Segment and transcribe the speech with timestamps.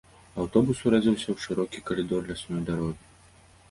[0.43, 3.03] Аўтобус урэзаўся ў шырокі калідор лясной дарогі.